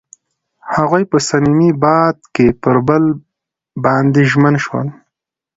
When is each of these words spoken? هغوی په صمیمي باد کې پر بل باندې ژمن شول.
هغوی 0.75 1.03
په 1.11 1.17
صمیمي 1.27 1.71
باد 1.83 2.17
کې 2.35 2.47
پر 2.61 2.77
بل 2.87 3.03
باندې 3.83 4.21
ژمن 4.31 4.55
شول. 4.63 4.87